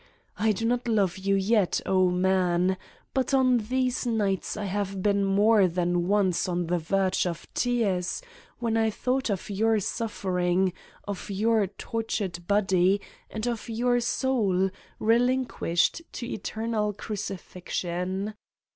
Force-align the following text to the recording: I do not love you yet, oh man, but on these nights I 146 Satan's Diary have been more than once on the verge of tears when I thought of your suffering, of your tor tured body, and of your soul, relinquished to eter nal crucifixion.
I 0.35 0.51
do 0.51 0.65
not 0.65 0.87
love 0.87 1.19
you 1.19 1.35
yet, 1.35 1.79
oh 1.85 2.09
man, 2.09 2.75
but 3.13 3.35
on 3.35 3.57
these 3.59 4.03
nights 4.03 4.57
I 4.57 4.61
146 4.61 4.65
Satan's 4.65 4.65
Diary 4.65 4.71
have 4.79 5.03
been 5.29 5.35
more 5.35 5.67
than 5.67 6.07
once 6.07 6.49
on 6.49 6.65
the 6.65 6.79
verge 6.79 7.27
of 7.27 7.45
tears 7.53 8.23
when 8.57 8.77
I 8.77 8.89
thought 8.89 9.29
of 9.29 9.51
your 9.51 9.79
suffering, 9.79 10.73
of 11.07 11.29
your 11.29 11.67
tor 11.67 12.01
tured 12.01 12.47
body, 12.47 12.99
and 13.29 13.45
of 13.45 13.69
your 13.69 13.99
soul, 13.99 14.71
relinquished 14.97 16.01
to 16.13 16.27
eter 16.27 16.67
nal 16.67 16.93
crucifixion. 16.93 18.33